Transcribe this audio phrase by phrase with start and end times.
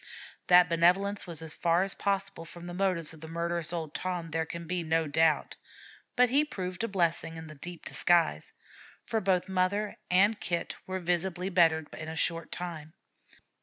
[0.47, 4.31] That benevolence was as far as possible from the motives of the murderous old Tom
[4.31, 5.57] there can be no doubt;
[6.15, 8.51] but he proved a blessing in deep disguise,
[9.05, 12.93] for both mother and Kit were visibly bettered in a short time.